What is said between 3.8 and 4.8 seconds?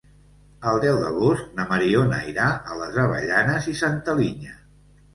Santa Linya.